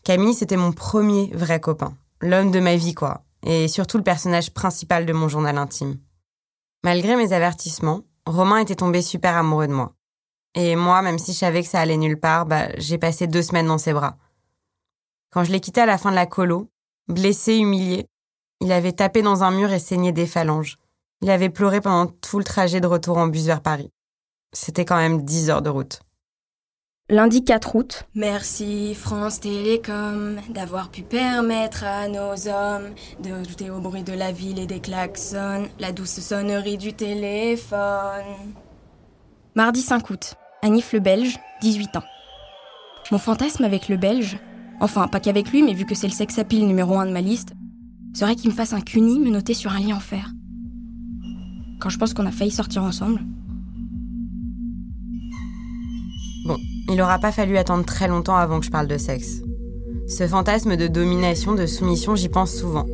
Camille, 0.03 0.33
c'était 0.33 0.57
mon 0.57 0.71
premier 0.71 1.29
vrai 1.33 1.59
copain, 1.59 1.95
l'homme 2.21 2.51
de 2.51 2.59
ma 2.59 2.75
vie 2.75 2.93
quoi, 2.93 3.23
et 3.45 3.67
surtout 3.67 3.97
le 3.97 4.03
personnage 4.03 4.53
principal 4.53 5.05
de 5.05 5.13
mon 5.13 5.27
journal 5.27 5.57
intime. 5.57 5.97
Malgré 6.83 7.15
mes 7.15 7.31
avertissements, 7.33 8.01
Romain 8.25 8.57
était 8.57 8.75
tombé 8.75 9.01
super 9.01 9.35
amoureux 9.35 9.67
de 9.67 9.73
moi. 9.73 9.93
Et 10.55 10.75
moi, 10.75 11.01
même 11.01 11.17
si 11.17 11.33
je 11.33 11.37
savais 11.37 11.63
que 11.63 11.69
ça 11.69 11.79
allait 11.79 11.97
nulle 11.97 12.19
part, 12.19 12.45
bah, 12.45 12.67
j'ai 12.77 12.97
passé 12.97 13.27
deux 13.27 13.41
semaines 13.41 13.67
dans 13.67 13.77
ses 13.77 13.93
bras. 13.93 14.17
Quand 15.31 15.43
je 15.43 15.51
l'ai 15.51 15.59
quitté 15.59 15.81
à 15.81 15.85
la 15.85 15.97
fin 15.97 16.11
de 16.11 16.15
la 16.15 16.25
colo, 16.25 16.69
blessé, 17.07 17.57
humilié, 17.57 18.05
il 18.61 18.71
avait 18.71 18.91
tapé 18.91 19.21
dans 19.21 19.43
un 19.43 19.51
mur 19.51 19.71
et 19.71 19.79
saigné 19.79 20.11
des 20.11 20.27
phalanges. 20.27 20.77
Il 21.21 21.29
avait 21.29 21.49
pleuré 21.49 21.81
pendant 21.81 22.07
tout 22.07 22.37
le 22.37 22.43
trajet 22.43 22.81
de 22.81 22.87
retour 22.87 23.17
en 23.17 23.27
bus 23.27 23.45
vers 23.45 23.61
Paris. 23.61 23.89
C'était 24.53 24.85
quand 24.85 24.97
même 24.97 25.23
10 25.23 25.49
heures 25.49 25.61
de 25.61 25.69
route. 25.69 26.01
Lundi 27.13 27.43
4 27.43 27.75
août. 27.75 28.05
Merci 28.15 28.95
France 28.95 29.39
Télécom 29.39 30.37
d'avoir 30.49 30.89
pu 30.89 31.03
permettre 31.03 31.83
à 31.83 32.07
nos 32.07 32.47
hommes 32.47 32.89
de 33.23 33.45
douter 33.45 33.69
au 33.69 33.79
bruit 33.79 34.01
de 34.01 34.13
la 34.13 34.31
ville 34.31 34.57
et 34.57 34.65
des 34.65 34.79
klaxons, 34.79 35.67
la 35.77 35.91
douce 35.91 36.19
sonnerie 36.21 36.79
du 36.79 36.93
téléphone. 36.93 37.77
Mardi 39.53 39.81
5 39.81 40.09
août. 40.09 40.33
Anif 40.63 40.91
le 40.91 41.01
Belge, 41.01 41.37
18 41.61 41.97
ans. 41.97 42.03
Mon 43.11 43.19
fantasme 43.19 43.63
avec 43.63 43.89
le 43.89 43.97
Belge, 43.97 44.39
enfin 44.79 45.07
pas 45.07 45.19
qu'avec 45.19 45.51
lui, 45.51 45.61
mais 45.61 45.75
vu 45.75 45.85
que 45.85 45.93
c'est 45.93 46.07
le 46.07 46.13
sex 46.13 46.39
appeal 46.39 46.65
numéro 46.65 46.97
1 46.97 47.05
de 47.05 47.11
ma 47.11 47.21
liste, 47.21 47.53
serait 48.15 48.35
qu'il 48.35 48.49
me 48.49 48.55
fasse 48.55 48.73
un 48.73 48.81
cuni 48.81 49.19
me 49.19 49.29
noter 49.29 49.53
sur 49.53 49.71
un 49.71 49.79
lit 49.79 49.93
en 49.93 49.99
fer. 49.99 50.31
Quand 51.79 51.89
je 51.89 51.99
pense 51.99 52.15
qu'on 52.15 52.25
a 52.25 52.31
failli 52.31 52.49
sortir 52.49 52.81
ensemble. 52.81 53.21
Il 56.89 57.01
aura 57.01 57.19
pas 57.19 57.31
fallu 57.31 57.57
attendre 57.57 57.85
très 57.85 58.07
longtemps 58.07 58.35
avant 58.35 58.59
que 58.59 58.65
je 58.65 58.71
parle 58.71 58.87
de 58.87 58.97
sexe. 58.97 59.41
Ce 60.07 60.27
fantasme 60.27 60.75
de 60.75 60.87
domination, 60.87 61.53
de 61.53 61.65
soumission, 61.65 62.15
j'y 62.15 62.29
pense 62.29 62.53
souvent. 62.53 62.85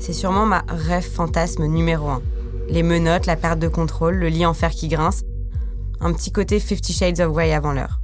C'est 0.00 0.12
sûrement 0.12 0.46
ma 0.46 0.64
rêve 0.68 1.08
fantasme 1.08 1.66
numéro 1.66 2.08
un. 2.08 2.22
Les 2.68 2.82
menottes, 2.82 3.26
la 3.26 3.36
perte 3.36 3.60
de 3.60 3.68
contrôle, 3.68 4.16
le 4.16 4.28
lit 4.28 4.44
en 4.44 4.54
fer 4.54 4.70
qui 4.70 4.88
grince. 4.88 5.22
Un 6.00 6.12
petit 6.12 6.32
côté 6.32 6.58
Fifty 6.60 6.92
Shades 6.92 7.20
of 7.20 7.32
Grey 7.32 7.52
avant 7.52 7.72
l'heure. 7.72 8.00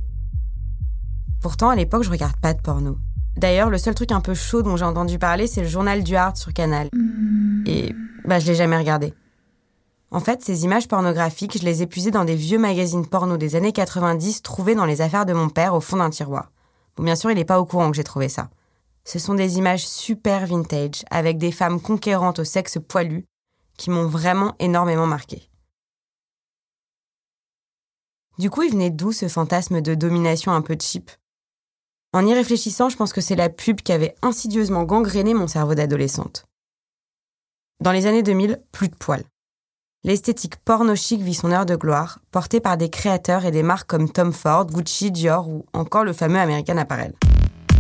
Pourtant, 1.41 1.71
à 1.71 1.77
l'époque, 1.77 2.05
je 2.05 2.11
regarde 2.11 2.37
pas 2.41 2.55
de 2.55 2.61
porno. 2.61 2.97
D'ailleurs, 3.37 3.69
le 3.69 3.79
seul 3.79 3.95
truc 3.95 4.13
un 4.13 4.21
peu 4.21 4.35
chaud 4.35 4.63
dont 4.63 4.77
j'ai 4.77 4.85
entendu 4.85 5.19
parler, 5.19 5.47
c'est 5.47 5.63
le 5.63 5.69
journal 5.69 6.05
du 6.05 6.15
Hard 6.15 6.37
sur 6.37 6.53
Canal. 6.53 6.89
Et 7.67 7.93
bah, 8.25 8.39
je 8.39 8.47
l'ai 8.47 8.55
jamais 8.55 8.79
regardé. 8.79 9.13
En 10.13 10.21
fait, 10.21 10.43
ces 10.43 10.65
images 10.65 10.89
pornographiques, 10.89 11.59
je 11.59 11.65
les 11.65 11.81
ai 11.81 11.87
puisées 11.87 12.11
dans 12.11 12.27
des 12.27 12.35
vieux 12.35 12.59
magazines 12.59 13.07
porno 13.07 13.39
des 13.39 13.57
années 13.57 13.73
90 13.73 14.43
trouvés 14.43 14.75
dans 14.75 14.85
les 14.85 15.01
affaires 15.01 15.25
de 15.25 15.33
mon 15.33 15.49
père 15.49 15.75
au 15.75 15.81
fond 15.81 15.97
d'un 15.97 16.11
tiroir. 16.11 16.53
Bon, 16.97 17.03
bien 17.03 17.17
sûr, 17.17 17.31
il 17.31 17.37
n'est 17.37 17.47
pas 17.47 17.59
au 17.59 17.65
courant 17.65 17.91
que 17.91 17.97
j'ai 17.97 18.05
trouvé 18.05 18.29
ça. 18.29 18.51
Ce 19.05 19.19
sont 19.19 19.33
des 19.33 19.57
images 19.57 19.89
super 19.89 20.47
vintage, 20.47 21.03
avec 21.11 21.39
des 21.39 21.51
femmes 21.51 21.81
conquérantes 21.81 22.41
au 22.41 22.45
sexe 22.45 22.77
poilu, 22.87 23.25
qui 23.79 23.89
m'ont 23.89 24.07
vraiment 24.07 24.55
énormément 24.59 25.07
marqué. 25.07 25.49
Du 28.39 28.51
coup, 28.51 28.65
il 28.65 28.73
venait 28.73 28.91
d'où 28.91 29.13
ce 29.13 29.29
fantasme 29.29 29.81
de 29.81 29.95
domination 29.95 30.53
un 30.53 30.61
peu 30.61 30.77
cheap? 30.79 31.11
En 32.13 32.27
y 32.27 32.35
réfléchissant, 32.35 32.91
je 32.91 32.99
pense 32.99 33.15
que 33.15 33.23
c'est 33.23 33.35
la 33.35 33.49
pub 33.49 33.81
qui 33.81 33.93
avait 33.93 34.15
insidieusement 34.21 34.83
gangréné 34.83 35.33
mon 35.33 35.47
cerveau 35.47 35.75
d'adolescente. 35.75 36.45
Dans 37.81 37.93
les 37.93 38.05
années 38.05 38.23
2000, 38.23 38.63
plus 38.73 38.91
de 38.91 38.95
poils. 38.95 39.25
L'esthétique 40.05 40.57
porno 40.57 40.97
chic 40.97 41.23
vit 41.23 41.33
son 41.33 41.53
heure 41.53 41.65
de 41.65 41.77
gloire, 41.77 42.19
portée 42.33 42.59
par 42.59 42.77
des 42.77 42.91
créateurs 42.91 43.45
et 43.45 43.53
des 43.53 43.63
marques 43.63 43.89
comme 43.89 44.11
Tom 44.11 44.33
Ford, 44.33 44.67
Gucci, 44.67 45.13
Dior 45.13 45.49
ou 45.49 45.65
encore 45.73 46.03
le 46.03 46.13
fameux 46.13 46.41
American 46.41 46.77
Apparel. 46.77 47.13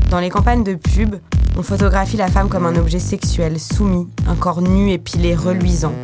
Dans 0.08 0.20
les 0.20 0.30
campagnes 0.30 0.62
de 0.62 0.76
pub, 0.76 1.16
on 1.56 1.64
photographie 1.64 2.16
la 2.16 2.28
femme 2.28 2.48
comme 2.48 2.64
un 2.64 2.76
objet 2.76 3.00
sexuel 3.00 3.58
soumis, 3.58 4.08
un 4.28 4.36
corps 4.36 4.62
nu, 4.62 4.92
épilé, 4.92 5.34
reluisant, 5.34 5.94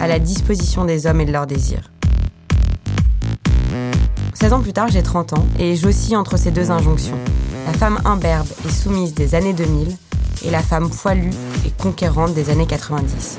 à 0.00 0.08
la 0.08 0.18
disposition 0.18 0.84
des 0.84 1.06
hommes 1.06 1.20
et 1.20 1.26
de 1.26 1.30
leurs 1.30 1.46
désirs. 1.46 1.92
16 4.34 4.54
ans 4.54 4.60
plus 4.60 4.72
tard, 4.72 4.88
j'ai 4.88 5.04
30 5.04 5.34
ans 5.34 5.46
et 5.60 5.76
j'oscille 5.76 6.16
entre 6.16 6.36
ces 6.36 6.50
deux 6.50 6.72
injonctions. 6.72 7.18
La 7.66 7.72
femme 7.72 8.00
imberbe 8.04 8.48
et 8.66 8.72
soumise 8.72 9.14
des 9.14 9.36
années 9.36 9.52
2000 9.52 9.96
et 10.44 10.50
la 10.50 10.60
femme 10.60 10.90
poilue 10.90 11.30
et 11.64 11.70
conquérante 11.70 12.34
des 12.34 12.50
années 12.50 12.66
90. 12.66 13.38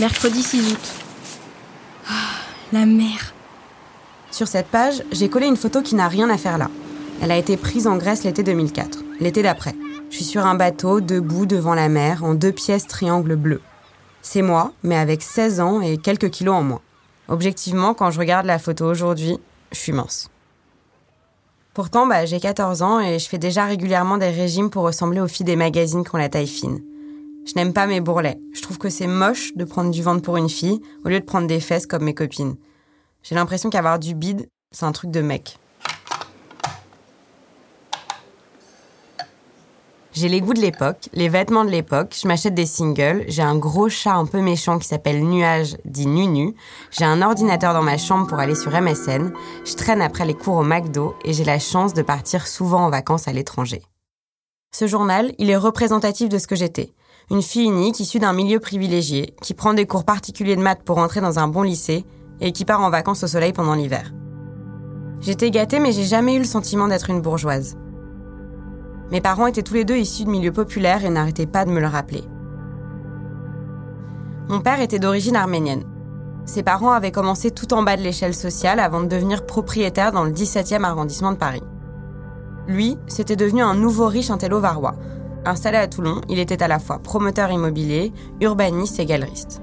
Mercredi 0.00 0.42
6 0.42 0.72
août. 0.72 0.94
Ah, 2.08 2.12
la 2.72 2.86
mer. 2.86 3.34
Sur 4.30 4.48
cette 4.48 4.68
page, 4.68 5.02
j'ai 5.12 5.28
collé 5.28 5.46
une 5.46 5.58
photo 5.58 5.82
qui 5.82 5.94
n'a 5.94 6.08
rien 6.08 6.30
à 6.30 6.38
faire 6.38 6.56
là. 6.56 6.70
Elle 7.20 7.30
a 7.30 7.36
été 7.36 7.58
prise 7.58 7.86
en 7.86 7.98
Grèce 7.98 8.24
l'été 8.24 8.42
2004, 8.42 9.00
l'été 9.20 9.42
d'après. 9.42 9.74
Je 10.08 10.16
suis 10.16 10.24
sur 10.24 10.46
un 10.46 10.54
bateau, 10.54 11.02
debout 11.02 11.44
devant 11.44 11.74
la 11.74 11.90
mer, 11.90 12.24
en 12.24 12.32
deux 12.32 12.50
pièces 12.50 12.86
triangle 12.86 13.36
bleu. 13.36 13.60
C'est 14.22 14.40
moi, 14.40 14.72
mais 14.82 14.96
avec 14.96 15.20
16 15.20 15.60
ans 15.60 15.82
et 15.82 15.98
quelques 15.98 16.30
kilos 16.30 16.54
en 16.54 16.62
moins. 16.62 16.80
Objectivement, 17.28 17.92
quand 17.92 18.10
je 18.10 18.20
regarde 18.20 18.46
la 18.46 18.58
photo 18.58 18.86
aujourd'hui, 18.86 19.38
je 19.70 19.78
suis 19.78 19.92
mince. 19.92 20.30
Pourtant, 21.74 22.06
bah, 22.06 22.24
j'ai 22.24 22.40
14 22.40 22.80
ans 22.80 23.00
et 23.00 23.18
je 23.18 23.28
fais 23.28 23.36
déjà 23.36 23.66
régulièrement 23.66 24.16
des 24.16 24.30
régimes 24.30 24.70
pour 24.70 24.84
ressembler 24.84 25.20
aux 25.20 25.28
filles 25.28 25.44
des 25.44 25.56
magazines 25.56 26.04
qui 26.04 26.14
ont 26.14 26.18
la 26.18 26.30
taille 26.30 26.46
fine. 26.46 26.80
Je 27.46 27.52
n'aime 27.56 27.72
pas 27.72 27.86
mes 27.86 28.00
bourrelets. 28.00 28.38
Je 28.54 28.62
trouve 28.62 28.78
que 28.78 28.90
c'est 28.90 29.06
moche 29.06 29.54
de 29.56 29.64
prendre 29.64 29.90
du 29.90 30.02
ventre 30.02 30.22
pour 30.22 30.36
une 30.36 30.48
fille 30.48 30.80
au 31.04 31.08
lieu 31.08 31.20
de 31.20 31.24
prendre 31.24 31.46
des 31.46 31.60
fesses 31.60 31.86
comme 31.86 32.04
mes 32.04 32.14
copines. 32.14 32.56
J'ai 33.22 33.34
l'impression 33.34 33.70
qu'avoir 33.70 33.98
du 33.98 34.14
bide, 34.14 34.48
c'est 34.70 34.84
un 34.84 34.92
truc 34.92 35.10
de 35.10 35.20
mec. 35.20 35.58
J'ai 40.12 40.28
les 40.28 40.40
goûts 40.40 40.54
de 40.54 40.60
l'époque, 40.60 41.08
les 41.12 41.28
vêtements 41.28 41.64
de 41.64 41.70
l'époque, 41.70 42.16
je 42.20 42.26
m'achète 42.26 42.54
des 42.54 42.66
singles, 42.66 43.24
j'ai 43.28 43.42
un 43.42 43.56
gros 43.56 43.88
chat 43.88 44.12
un 44.12 44.26
peu 44.26 44.40
méchant 44.40 44.78
qui 44.78 44.88
s'appelle 44.88 45.24
Nuage, 45.24 45.76
dit 45.84 46.06
Nunu, 46.06 46.54
j'ai 46.90 47.04
un 47.04 47.22
ordinateur 47.22 47.72
dans 47.72 47.82
ma 47.82 47.96
chambre 47.96 48.26
pour 48.26 48.40
aller 48.40 48.56
sur 48.56 48.72
MSN, 48.72 49.32
je 49.64 49.74
traîne 49.76 50.02
après 50.02 50.26
les 50.26 50.34
cours 50.34 50.56
au 50.56 50.64
McDo 50.64 51.14
et 51.24 51.32
j'ai 51.32 51.44
la 51.44 51.60
chance 51.60 51.94
de 51.94 52.02
partir 52.02 52.48
souvent 52.48 52.86
en 52.86 52.90
vacances 52.90 53.28
à 53.28 53.32
l'étranger. 53.32 53.82
Ce 54.74 54.88
journal, 54.88 55.32
il 55.38 55.48
est 55.48 55.56
représentatif 55.56 56.28
de 56.28 56.38
ce 56.38 56.48
que 56.48 56.56
j'étais. 56.56 56.92
Une 57.32 57.42
fille 57.42 57.66
unique 57.66 58.00
issue 58.00 58.18
d'un 58.18 58.32
milieu 58.32 58.58
privilégié, 58.58 59.36
qui 59.40 59.54
prend 59.54 59.72
des 59.72 59.86
cours 59.86 60.04
particuliers 60.04 60.56
de 60.56 60.62
maths 60.62 60.82
pour 60.82 60.98
entrer 60.98 61.20
dans 61.20 61.38
un 61.38 61.46
bon 61.46 61.62
lycée 61.62 62.04
et 62.40 62.50
qui 62.50 62.64
part 62.64 62.80
en 62.80 62.90
vacances 62.90 63.22
au 63.22 63.28
soleil 63.28 63.52
pendant 63.52 63.74
l'hiver. 63.74 64.12
J'étais 65.20 65.52
gâtée 65.52 65.78
mais 65.78 65.92
j'ai 65.92 66.02
jamais 66.02 66.34
eu 66.34 66.38
le 66.40 66.44
sentiment 66.44 66.88
d'être 66.88 67.08
une 67.08 67.20
bourgeoise. 67.20 67.76
Mes 69.12 69.20
parents 69.20 69.46
étaient 69.46 69.62
tous 69.62 69.74
les 69.74 69.84
deux 69.84 69.96
issus 69.96 70.24
de 70.24 70.30
milieux 70.30 70.50
populaires 70.50 71.04
et 71.04 71.10
n'arrêtaient 71.10 71.46
pas 71.46 71.64
de 71.64 71.70
me 71.70 71.78
le 71.78 71.86
rappeler. 71.86 72.24
Mon 74.48 74.60
père 74.60 74.80
était 74.80 74.98
d'origine 74.98 75.36
arménienne. 75.36 75.84
Ses 76.46 76.64
parents 76.64 76.90
avaient 76.90 77.12
commencé 77.12 77.52
tout 77.52 77.72
en 77.74 77.84
bas 77.84 77.96
de 77.96 78.02
l'échelle 78.02 78.34
sociale 78.34 78.80
avant 78.80 79.02
de 79.02 79.06
devenir 79.06 79.46
propriétaire 79.46 80.10
dans 80.10 80.24
le 80.24 80.32
17e 80.32 80.82
arrondissement 80.82 81.30
de 81.30 81.36
Paris. 81.36 81.62
Lui, 82.66 82.98
c'était 83.06 83.36
devenu 83.36 83.62
un 83.62 83.76
nouveau 83.76 84.08
riche 84.08 84.30
intello 84.30 84.58
varois. 84.58 84.96
Installé 85.44 85.78
à 85.78 85.88
Toulon, 85.88 86.20
il 86.28 86.38
était 86.38 86.62
à 86.62 86.68
la 86.68 86.78
fois 86.78 86.98
promoteur 86.98 87.50
immobilier, 87.50 88.12
urbaniste 88.40 89.00
et 89.00 89.06
galeriste. 89.06 89.62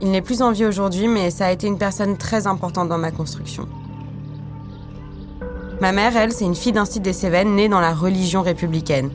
Il 0.00 0.12
n'est 0.12 0.22
plus 0.22 0.42
en 0.42 0.52
vie 0.52 0.64
aujourd'hui, 0.64 1.08
mais 1.08 1.30
ça 1.30 1.46
a 1.46 1.52
été 1.52 1.66
une 1.66 1.78
personne 1.78 2.16
très 2.16 2.46
importante 2.46 2.88
dans 2.88 2.98
ma 2.98 3.10
construction. 3.10 3.68
Ma 5.80 5.90
mère, 5.90 6.16
elle, 6.16 6.32
c'est 6.32 6.44
une 6.44 6.54
fille 6.54 6.72
d'un 6.72 6.84
site 6.84 7.02
des 7.02 7.12
Cévennes 7.12 7.56
née 7.56 7.68
dans 7.68 7.80
la 7.80 7.92
religion 7.92 8.42
républicaine. 8.42 9.10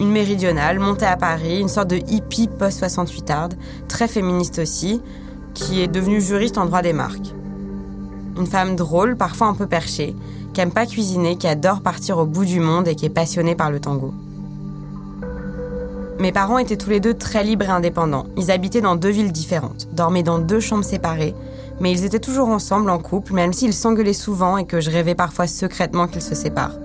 Une 0.00 0.10
méridionale, 0.10 0.80
montée 0.80 1.06
à 1.06 1.16
Paris, 1.16 1.60
une 1.60 1.68
sorte 1.68 1.88
de 1.88 2.00
hippie 2.08 2.48
post-68arde, 2.48 3.54
très 3.86 4.08
féministe 4.08 4.58
aussi, 4.58 5.00
qui 5.54 5.80
est 5.80 5.88
devenue 5.88 6.20
juriste 6.20 6.58
en 6.58 6.66
droit 6.66 6.82
des 6.82 6.92
marques. 6.92 7.34
Une 8.36 8.46
femme 8.46 8.74
drôle, 8.74 9.16
parfois 9.16 9.46
un 9.46 9.54
peu 9.54 9.66
perchée, 9.66 10.16
qui 10.54 10.60
aime 10.60 10.72
pas 10.72 10.86
cuisiner, 10.86 11.36
qui 11.36 11.46
adore 11.46 11.82
partir 11.82 12.18
au 12.18 12.26
bout 12.26 12.44
du 12.44 12.58
monde 12.58 12.88
et 12.88 12.96
qui 12.96 13.06
est 13.06 13.10
passionnée 13.10 13.54
par 13.54 13.70
le 13.70 13.78
tango. 13.78 14.12
Mes 16.22 16.30
parents 16.30 16.58
étaient 16.58 16.76
tous 16.76 16.90
les 16.90 17.00
deux 17.00 17.14
très 17.14 17.42
libres 17.42 17.64
et 17.64 17.72
indépendants. 17.72 18.26
Ils 18.36 18.52
habitaient 18.52 18.80
dans 18.80 18.94
deux 18.94 19.08
villes 19.08 19.32
différentes, 19.32 19.88
dormaient 19.92 20.22
dans 20.22 20.38
deux 20.38 20.60
chambres 20.60 20.84
séparées, 20.84 21.34
mais 21.80 21.90
ils 21.90 22.04
étaient 22.04 22.20
toujours 22.20 22.46
ensemble 22.46 22.90
en 22.90 23.00
couple, 23.00 23.32
même 23.32 23.52
s'ils 23.52 23.72
s'engueulaient 23.72 24.12
souvent 24.12 24.56
et 24.56 24.64
que 24.64 24.80
je 24.80 24.88
rêvais 24.88 25.16
parfois 25.16 25.48
secrètement 25.48 26.06
qu'ils 26.06 26.22
se 26.22 26.36
séparent. 26.36 26.78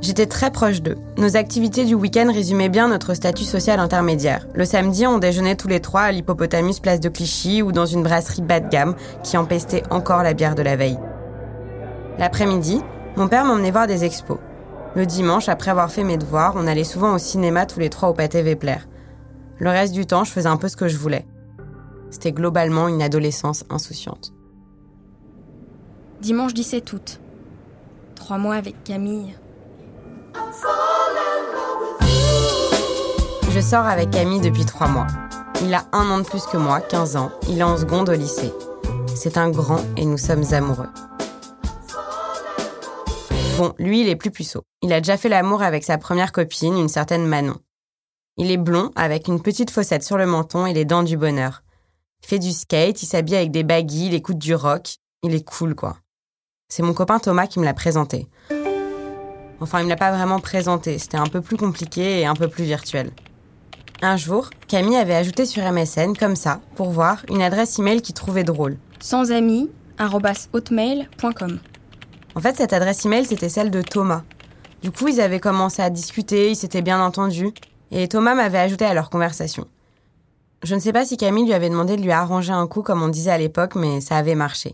J'étais 0.00 0.24
très 0.24 0.50
proche 0.50 0.80
d'eux. 0.80 0.96
Nos 1.18 1.36
activités 1.36 1.84
du 1.84 1.94
week-end 1.94 2.32
résumaient 2.32 2.70
bien 2.70 2.88
notre 2.88 3.12
statut 3.12 3.44
social 3.44 3.78
intermédiaire. 3.78 4.46
Le 4.54 4.64
samedi, 4.64 5.06
on 5.06 5.18
déjeunait 5.18 5.56
tous 5.56 5.68
les 5.68 5.80
trois 5.80 6.04
à 6.04 6.12
l'Hippopotamus 6.12 6.80
Place 6.80 7.00
de 7.00 7.10
Clichy 7.10 7.60
ou 7.60 7.72
dans 7.72 7.84
une 7.84 8.04
brasserie 8.04 8.40
bas 8.40 8.60
de 8.60 8.70
gamme 8.70 8.94
qui 9.22 9.36
empestait 9.36 9.82
encore 9.90 10.22
la 10.22 10.32
bière 10.32 10.54
de 10.54 10.62
la 10.62 10.76
veille. 10.76 10.98
L'après-midi, 12.18 12.80
mon 13.16 13.28
père 13.28 13.44
m'emmenait 13.44 13.70
voir 13.70 13.86
des 13.86 14.06
expos. 14.06 14.38
Le 14.94 15.06
dimanche, 15.06 15.48
après 15.48 15.70
avoir 15.70 15.90
fait 15.90 16.04
mes 16.04 16.16
devoirs, 16.18 16.54
on 16.56 16.66
allait 16.66 16.84
souvent 16.84 17.14
au 17.14 17.18
cinéma 17.18 17.66
tous 17.66 17.78
les 17.78 17.90
trois 17.90 18.08
au 18.08 18.14
Pâté 18.14 18.42
Vepler. 18.42 18.78
Le 19.58 19.70
reste 19.70 19.92
du 19.92 20.06
temps, 20.06 20.24
je 20.24 20.30
faisais 20.32 20.48
un 20.48 20.56
peu 20.56 20.68
ce 20.68 20.76
que 20.76 20.88
je 20.88 20.96
voulais. 20.96 21.26
C'était 22.10 22.32
globalement 22.32 22.88
une 22.88 23.02
adolescence 23.02 23.64
insouciante. 23.70 24.32
Dimanche 26.20 26.54
17 26.54 26.92
août. 26.92 27.20
Trois 28.14 28.38
mois 28.38 28.54
avec 28.54 28.82
Camille. 28.82 29.36
Je 33.50 33.60
sors 33.60 33.86
avec 33.86 34.10
Camille 34.10 34.40
depuis 34.40 34.64
trois 34.64 34.88
mois. 34.88 35.06
Il 35.62 35.74
a 35.74 35.84
un 35.92 36.08
an 36.10 36.18
de 36.18 36.24
plus 36.24 36.44
que 36.46 36.56
moi, 36.56 36.80
15 36.80 37.16
ans. 37.16 37.30
Il 37.48 37.58
est 37.58 37.64
en 37.64 37.76
seconde 37.76 38.08
au 38.08 38.14
lycée. 38.14 38.52
C'est 39.14 39.36
un 39.36 39.50
grand 39.50 39.80
et 39.96 40.04
nous 40.04 40.18
sommes 40.18 40.44
amoureux. 40.52 40.88
Bon, 43.58 43.74
lui, 43.76 44.02
il 44.02 44.08
est 44.08 44.14
plus 44.14 44.30
puceau. 44.30 44.62
Il 44.82 44.92
a 44.92 45.00
déjà 45.00 45.16
fait 45.16 45.28
l'amour 45.28 45.62
avec 45.62 45.82
sa 45.82 45.98
première 45.98 46.30
copine, 46.30 46.78
une 46.78 46.88
certaine 46.88 47.26
Manon. 47.26 47.56
Il 48.36 48.52
est 48.52 48.56
blond, 48.56 48.92
avec 48.94 49.26
une 49.26 49.42
petite 49.42 49.72
fossette 49.72 50.04
sur 50.04 50.16
le 50.16 50.26
menton 50.26 50.64
et 50.64 50.72
les 50.72 50.84
dents 50.84 51.02
du 51.02 51.16
bonheur. 51.16 51.64
Il 52.22 52.28
fait 52.28 52.38
du 52.38 52.52
skate, 52.52 53.02
il 53.02 53.06
s'habille 53.06 53.34
avec 53.34 53.50
des 53.50 53.64
baggy, 53.64 54.06
il 54.06 54.14
écoute 54.14 54.38
du 54.38 54.54
rock. 54.54 54.98
Il 55.24 55.34
est 55.34 55.44
cool, 55.44 55.74
quoi. 55.74 55.96
C'est 56.68 56.84
mon 56.84 56.94
copain 56.94 57.18
Thomas 57.18 57.48
qui 57.48 57.58
me 57.58 57.64
l'a 57.64 57.74
présenté. 57.74 58.28
Enfin, 59.58 59.80
il 59.80 59.86
me 59.86 59.88
l'a 59.88 59.96
pas 59.96 60.12
vraiment 60.12 60.38
présenté, 60.38 60.96
c'était 61.00 61.16
un 61.16 61.26
peu 61.26 61.40
plus 61.40 61.56
compliqué 61.56 62.20
et 62.20 62.26
un 62.26 62.36
peu 62.36 62.46
plus 62.46 62.62
virtuel. 62.62 63.10
Un 64.02 64.16
jour, 64.16 64.50
Camille 64.68 64.94
avait 64.94 65.16
ajouté 65.16 65.46
sur 65.46 65.64
MSN, 65.64 66.16
comme 66.16 66.36
ça, 66.36 66.60
pour 66.76 66.90
voir, 66.90 67.24
une 67.28 67.42
adresse 67.42 67.80
email 67.80 68.02
qu'il 68.02 68.14
trouvait 68.14 68.44
drôle. 68.44 68.78
Sans. 69.00 69.24
En 72.38 72.40
fait, 72.40 72.56
cette 72.56 72.72
adresse 72.72 73.04
email, 73.04 73.24
c'était 73.24 73.48
celle 73.48 73.72
de 73.72 73.82
Thomas. 73.82 74.22
Du 74.80 74.92
coup, 74.92 75.08
ils 75.08 75.20
avaient 75.20 75.40
commencé 75.40 75.82
à 75.82 75.90
discuter, 75.90 76.52
ils 76.52 76.54
s'étaient 76.54 76.82
bien 76.82 77.00
entendus, 77.00 77.50
et 77.90 78.06
Thomas 78.06 78.36
m'avait 78.36 78.60
ajouté 78.60 78.84
à 78.84 78.94
leur 78.94 79.10
conversation. 79.10 79.66
Je 80.62 80.76
ne 80.76 80.78
sais 80.78 80.92
pas 80.92 81.04
si 81.04 81.16
Camille 81.16 81.46
lui 81.46 81.52
avait 81.52 81.68
demandé 81.68 81.96
de 81.96 82.02
lui 82.02 82.12
arranger 82.12 82.52
un 82.52 82.68
coup 82.68 82.82
comme 82.82 83.02
on 83.02 83.08
disait 83.08 83.32
à 83.32 83.38
l'époque, 83.38 83.74
mais 83.74 84.00
ça 84.00 84.16
avait 84.16 84.36
marché. 84.36 84.72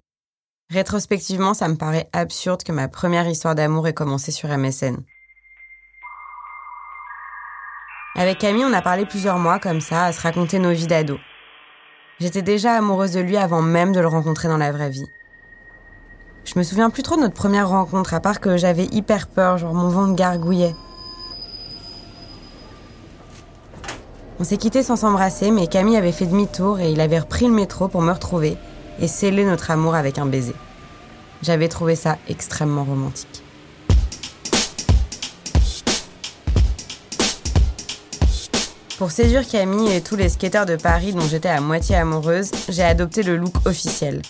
Rétrospectivement, 0.71 1.55
ça 1.55 1.69
me 1.69 1.77
paraît 1.77 2.11
absurde 2.13 2.63
que 2.65 2.73
ma 2.73 2.87
première 2.87 3.27
histoire 3.27 3.55
d'amour 3.55 3.89
ait 3.89 3.95
commencé 3.95 4.31
sur 4.31 4.51
MSN. 4.51 4.99
Avec 8.15 8.37
Camille, 8.37 8.67
on 8.67 8.75
a 8.75 8.83
parlé 8.83 9.07
plusieurs 9.07 9.39
mois 9.39 9.59
comme 9.59 9.81
ça, 9.81 10.05
à 10.05 10.13
se 10.13 10.21
raconter 10.21 10.59
nos 10.59 10.73
vies 10.73 10.87
d'ados. 10.87 11.21
J'étais 12.21 12.43
déjà 12.43 12.75
amoureuse 12.75 13.13
de 13.13 13.21
lui 13.21 13.39
avant 13.39 13.63
même 13.63 13.95
de 13.95 14.01
le 14.01 14.09
rencontrer 14.09 14.49
dans 14.49 14.59
la 14.59 14.71
vraie 14.71 14.91
vie. 14.91 15.09
Je 16.45 16.59
me 16.59 16.63
souviens 16.63 16.91
plus 16.91 17.03
trop 17.03 17.17
de 17.17 17.23
notre 17.23 17.35
première 17.35 17.71
rencontre, 17.71 18.13
à 18.13 18.21
part 18.21 18.39
que 18.39 18.57
j'avais 18.59 18.85
hyper 18.93 19.29
peur, 19.29 19.57
genre 19.57 19.73
mon 19.73 19.89
ventre 19.89 20.15
gargouillait. 20.15 20.75
On 24.39 24.45
s'est 24.45 24.59
quitté 24.59 24.83
sans 24.83 24.97
s'embrasser, 24.97 25.51
mais 25.51 25.69
Camille 25.69 25.97
avait 25.97 26.13
fait 26.13 26.27
demi-tour 26.27 26.81
et 26.81 26.91
il 26.91 27.01
avait 27.01 27.19
repris 27.19 27.47
le 27.47 27.53
métro 27.53 27.89
pour 27.89 28.03
me 28.03 28.13
retrouver 28.13 28.59
et 29.01 29.09
sceller 29.09 29.45
notre 29.45 29.71
amour 29.71 29.95
avec 29.95 30.19
un 30.19 30.27
baiser. 30.27 30.55
J'avais 31.43 31.69
trouvé 31.69 31.97
ça 31.97 32.19
extrêmement 32.29 32.85
romantique. 32.85 33.43
Pour 38.99 39.11
séduire 39.11 39.47
Camille 39.49 39.93
et 39.93 40.03
tous 40.03 40.17
les 40.17 40.29
skateurs 40.29 40.67
de 40.67 40.77
Paris 40.77 41.13
dont 41.13 41.27
j'étais 41.27 41.49
à 41.49 41.61
moitié 41.61 41.97
amoureuse, 41.97 42.51
j'ai 42.69 42.85
adopté 42.85 43.23
le 43.23 43.37
look 43.37 43.55
officiel. 43.65 44.21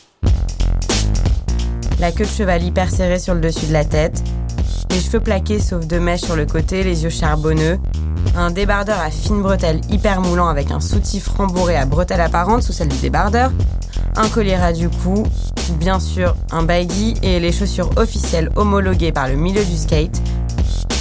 La 2.04 2.12
queue 2.12 2.26
de 2.26 2.28
cheval 2.28 2.62
hyper 2.62 2.90
serrée 2.90 3.18
sur 3.18 3.32
le 3.32 3.40
dessus 3.40 3.64
de 3.64 3.72
la 3.72 3.86
tête, 3.86 4.22
les 4.90 5.00
cheveux 5.00 5.20
plaqués 5.20 5.58
sauf 5.58 5.86
deux 5.86 6.00
mèches 6.00 6.20
sur 6.20 6.36
le 6.36 6.44
côté, 6.44 6.84
les 6.84 7.02
yeux 7.02 7.08
charbonneux, 7.08 7.78
Un 8.36 8.50
débardeur 8.50 9.00
à 9.00 9.10
fines 9.10 9.40
bretelles 9.40 9.80
hyper 9.88 10.20
moulant 10.20 10.48
avec 10.48 10.70
un 10.70 10.80
soutif 10.80 11.28
rembourré 11.28 11.76
à 11.76 11.86
bretelles 11.86 12.20
apparentes 12.20 12.62
sous 12.62 12.74
celle 12.74 12.88
du 12.88 12.98
débardeur, 12.98 13.50
un 14.16 14.28
collier 14.28 14.52
à 14.52 14.74
du 14.74 14.90
cou, 14.90 15.22
bien 15.78 15.98
sûr 15.98 16.36
un 16.52 16.62
baggy 16.62 17.14
et 17.22 17.40
les 17.40 17.52
chaussures 17.52 17.88
officielles 17.96 18.50
homologuées 18.54 19.12
par 19.12 19.26
le 19.26 19.36
milieu 19.36 19.64
du 19.64 19.74
skate, 19.74 20.20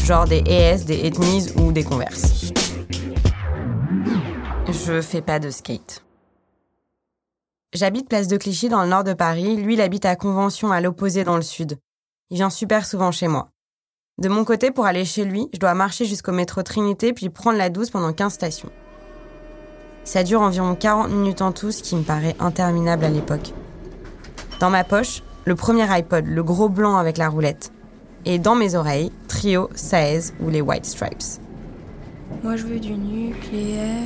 genre 0.06 0.24
des 0.24 0.42
ES, 0.48 0.86
des 0.86 1.06
Etnies 1.06 1.48
ou 1.58 1.74
des 1.74 1.84
Converse. 1.84 2.54
Je 4.70 5.02
fais 5.02 5.22
pas 5.22 5.40
de 5.40 5.50
skate. 5.50 6.03
J'habite 7.74 8.08
place 8.08 8.28
de 8.28 8.38
Clichy 8.38 8.70
dans 8.70 8.84
le 8.84 8.90
nord 8.90 9.04
de 9.04 9.14
Paris, 9.14 9.56
lui 9.58 9.74
il 9.74 9.82
habite 9.82 10.06
à 10.06 10.16
Convention 10.16 10.72
à 10.72 10.80
l'opposé 10.80 11.24
dans 11.24 11.38
le 11.38 11.42
sud. 11.42 11.80
Il 12.30 12.36
vient 12.36 12.52
super 12.52 12.86
souvent 12.86 13.12
chez 13.12 13.28
moi. 13.28 13.50
De 14.20 14.30
mon 14.30 14.46
côté, 14.46 14.70
pour 14.70 14.86
aller 14.86 15.06
chez 15.06 15.26
lui, 15.26 15.50
je 15.54 15.58
dois 15.58 15.74
marcher 15.74 16.06
jusqu'au 16.06 16.34
métro 16.34 16.62
Trinité 16.62 17.14
puis 17.14 17.30
prendre 17.30 17.58
la 17.58 17.72
12 17.72 17.90
pendant 17.90 18.14
15 18.14 18.32
stations. 18.32 18.70
Ça 20.04 20.24
dure 20.24 20.42
environ 20.42 20.76
40 20.76 21.10
minutes 21.10 21.42
en 21.42 21.52
tout, 21.52 21.72
ce 21.72 21.82
qui 21.82 21.96
me 21.96 22.04
paraît 22.04 22.36
interminable 22.40 23.06
à 23.06 23.10
l'époque. 23.10 23.54
Dans 24.60 24.70
ma 24.70 24.84
poche, 24.84 25.24
le 25.46 25.56
premier 25.56 25.92
iPod, 25.92 26.28
le 26.28 26.44
gros 26.44 26.70
blanc 26.70 26.98
avec 26.98 27.18
la 27.18 27.28
roulette. 27.28 27.72
Et 28.26 28.38
dans 28.38 28.56
mes 28.56 28.76
oreilles, 28.76 29.12
Trio, 29.28 29.70
Saez 29.74 30.32
ou 30.40 30.50
les 30.50 30.62
White 30.62 30.86
Stripes. 30.86 31.42
Moi 32.44 32.56
je 32.56 32.66
veux 32.66 32.80
du 32.80 32.94
nucléaire, 32.94 34.04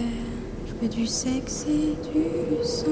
je 0.77 0.85
veux 0.85 0.93
du 0.93 1.07
sexe 1.07 1.65
et 1.67 1.95
du 2.11 2.23
sang. 2.63 2.85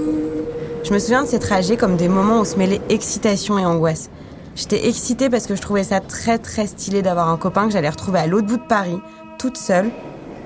Je 0.84 0.94
me 0.94 1.00
souviens 1.00 1.24
de 1.24 1.28
ces 1.28 1.40
trajets 1.40 1.78
comme 1.78 1.98
des 1.98 2.08
moments 2.08 2.40
où 2.40 2.46
se 2.46 2.58
mêlaient 2.58 2.82
excitation 2.90 3.58
et 3.58 3.66
angoisse. 3.66 4.10
J'étais 4.56 4.88
excitée 4.88 5.30
parce 5.30 5.48
que 5.48 5.56
je 5.56 5.62
trouvais 5.62 5.84
ça 5.84 6.00
très 6.00 6.38
très 6.38 6.68
stylé 6.68 7.02
d'avoir 7.02 7.30
un 7.30 7.38
copain 7.38 7.66
que 7.66 7.74
j'allais 7.74 7.90
retrouver 7.90 8.20
à 8.20 8.28
l'autre 8.28 8.48
bout 8.48 8.58
de 8.58 8.68
Paris, 8.68 9.00
toute 9.38 9.58
seule. 9.58 9.92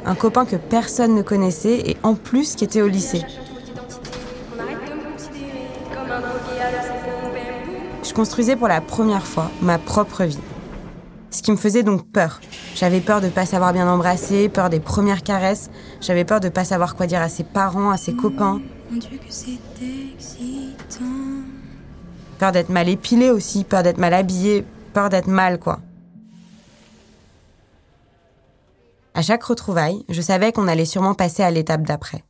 Un 0.06 0.16
copain 0.16 0.46
que 0.46 0.56
personne 0.56 1.14
ne 1.14 1.22
connaissait 1.22 1.78
et 1.86 1.98
en 2.04 2.16
plus 2.16 2.56
qui 2.56 2.64
était 2.64 2.82
au 2.82 2.88
lycée. 2.88 3.22
Je 8.04 8.14
construisais 8.14 8.56
pour 8.56 8.68
la 8.68 8.82
première 8.82 9.26
fois 9.26 9.52
ma 9.62 9.78
propre 9.78 10.24
vie. 10.24 10.40
Ce 11.32 11.42
qui 11.42 11.52
me 11.52 11.58
faisait 11.58 11.84
donc 11.84 12.12
peur. 12.12 12.42
J'avais 12.76 13.02
peur 13.02 13.22
de 13.22 13.28
ne 13.28 13.32
pas 13.32 13.46
savoir 13.46 13.72
bien 13.74 13.88
embrasser, 13.88 14.50
peur 14.50 14.70
des 14.70 14.80
premières 14.80 15.24
caresses, 15.24 15.70
j'avais 16.02 16.26
peur 16.26 16.40
de 16.40 16.48
ne 16.48 16.54
pas 16.54 16.66
savoir 16.66 16.96
quoi 16.96 17.06
dire 17.08 17.22
à 17.22 17.30
ses 17.30 17.44
parents, 17.44 17.92
à 17.92 17.98
ses 17.98 18.16
copains. 18.16 18.62
Mon 18.90 18.98
Dieu 18.98 19.18
que 19.18 19.26
c'est 19.30 19.60
excitant. 20.16 21.06
Peur 22.40 22.52
d'être 22.52 22.70
mal 22.70 22.90
épilé 22.90 23.30
aussi, 23.30 23.64
peur 23.64 23.84
d'être 23.84 23.98
mal 23.98 24.14
habillé, 24.14 24.66
peur 24.94 25.10
d'être 25.10 25.28
mal, 25.28 25.60
quoi. 25.60 25.80
À 29.14 29.22
chaque 29.22 29.44
retrouvaille, 29.44 30.06
je 30.08 30.22
savais 30.22 30.52
qu'on 30.52 30.68
allait 30.68 30.86
sûrement 30.86 31.14
passer 31.14 31.44
à 31.44 31.52
l'étape 31.52 31.84
d'après. 31.84 32.24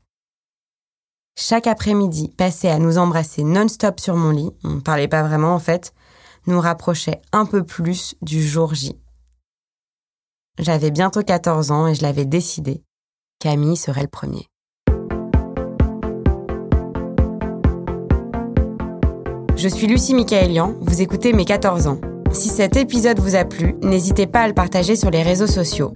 Chaque 1.37 1.67
après-midi, 1.67 2.33
passer 2.35 2.67
à 2.67 2.79
nous 2.79 2.97
embrasser 2.97 3.43
non-stop 3.43 3.99
sur 3.99 4.15
mon 4.15 4.31
lit, 4.31 4.49
on 4.63 4.71
ne 4.71 4.79
parlait 4.81 5.07
pas 5.07 5.23
vraiment 5.23 5.53
en 5.53 5.59
fait, 5.59 5.93
nous 6.47 6.59
rapprochait 6.59 7.21
un 7.31 7.45
peu 7.45 7.63
plus 7.63 8.15
du 8.21 8.41
jour 8.41 8.73
J. 8.73 8.95
J'avais 10.57 10.91
bientôt 10.91 11.23
14 11.23 11.71
ans 11.71 11.87
et 11.87 11.95
je 11.95 12.01
l'avais 12.01 12.25
décidé. 12.25 12.83
Camille 13.39 13.77
serait 13.77 14.01
le 14.01 14.07
premier. 14.07 14.47
Je 19.55 19.67
suis 19.67 19.87
Lucie 19.87 20.13
Michaelian, 20.13 20.75
vous 20.81 21.01
écoutez 21.01 21.33
Mes 21.33 21.45
14 21.45 21.87
ans. 21.87 21.99
Si 22.31 22.49
cet 22.49 22.77
épisode 22.77 23.19
vous 23.19 23.35
a 23.35 23.43
plu, 23.43 23.75
n'hésitez 23.81 24.27
pas 24.27 24.41
à 24.41 24.47
le 24.47 24.53
partager 24.53 24.95
sur 24.95 25.09
les 25.09 25.23
réseaux 25.23 25.47
sociaux. 25.47 25.91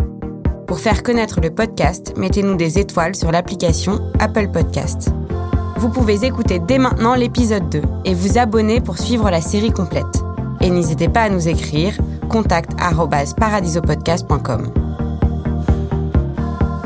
Pour 0.67 0.79
faire 0.79 1.03
connaître 1.03 1.39
le 1.41 1.53
podcast, 1.53 2.13
mettez-nous 2.17 2.55
des 2.55 2.79
étoiles 2.79 3.15
sur 3.15 3.31
l'application 3.31 3.99
Apple 4.19 4.49
Podcast. 4.51 5.11
Vous 5.77 5.89
pouvez 5.89 6.25
écouter 6.25 6.59
dès 6.59 6.77
maintenant 6.77 7.15
l'épisode 7.15 7.69
2 7.69 7.81
et 8.05 8.13
vous 8.13 8.37
abonner 8.37 8.81
pour 8.81 8.97
suivre 8.97 9.29
la 9.29 9.41
série 9.41 9.71
complète. 9.71 10.22
Et 10.63 10.69
n'hésitez 10.69 11.09
pas 11.09 11.23
à 11.23 11.29
nous 11.29 11.47
écrire 11.47 11.97
contact@paradisopodcast.com. 12.29 14.71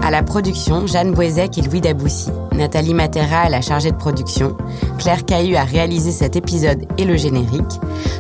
À 0.02 0.10
la 0.10 0.24
production, 0.24 0.88
Jeanne 0.88 1.14
Boisec 1.14 1.58
et 1.58 1.62
Louis 1.62 1.82
Daboussi. 1.82 2.30
Nathalie 2.54 2.94
Matera 2.96 3.46
est 3.46 3.52
la 3.52 3.62
chargée 3.62 3.92
de 3.92 3.98
production. 3.98 4.58
Claire 4.98 5.26
Cahu 5.26 5.56
a 5.56 5.64
réalisé 5.64 6.12
cet 6.12 6.36
épisode 6.36 6.88
et 6.98 7.06
le 7.06 7.16
générique. 7.18 7.80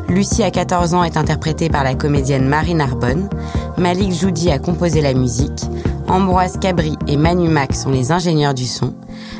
Lucie, 0.09 0.43
à 0.43 0.51
14 0.51 0.93
ans, 0.93 1.03
est 1.03 1.17
interprétée 1.17 1.69
par 1.69 1.83
la 1.83 1.95
comédienne 1.95 2.47
Marie 2.47 2.75
Narbonne. 2.75 3.27
Malik 3.77 4.13
Joudi 4.13 4.51
a 4.51 4.59
composé 4.59 5.01
la 5.01 5.15
musique. 5.15 5.65
Ambroise 6.07 6.59
Cabri 6.59 6.95
et 7.07 7.17
Manu 7.17 7.49
Mac 7.49 7.73
sont 7.73 7.89
les 7.89 8.11
ingénieurs 8.11 8.53
du 8.53 8.65
son. 8.65 8.93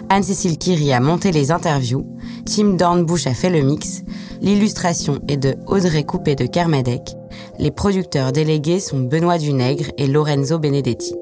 Anne-Cécile 0.09 0.57
Kiri 0.57 0.91
a 0.93 0.99
monté 0.99 1.31
les 1.31 1.51
interviews. 1.51 2.07
Tim 2.47 2.75
Dornbush 2.75 3.27
a 3.27 3.33
fait 3.33 3.49
le 3.49 3.61
mix. 3.61 4.01
L'illustration 4.41 5.19
est 5.27 5.37
de 5.37 5.55
Audrey 5.67 6.03
Coupé 6.03 6.35
de 6.35 6.45
Kermadec. 6.45 7.15
Les 7.59 7.71
producteurs 7.71 8.31
délégués 8.31 8.79
sont 8.79 8.99
Benoît 8.99 9.37
Dunègre 9.37 9.91
et 9.97 10.07
Lorenzo 10.07 10.57
Benedetti 10.57 11.13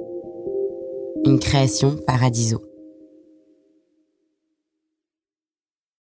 une 1.26 1.40
création 1.40 1.98
Paradiso. 2.06 2.62